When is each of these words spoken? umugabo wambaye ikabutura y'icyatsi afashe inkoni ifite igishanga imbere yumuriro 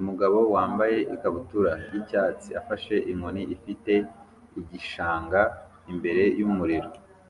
umugabo 0.00 0.38
wambaye 0.54 0.98
ikabutura 1.14 1.72
y'icyatsi 1.92 2.48
afashe 2.60 2.94
inkoni 3.10 3.42
ifite 3.54 3.92
igishanga 4.60 5.40
imbere 5.92 6.22
yumuriro 6.38 6.88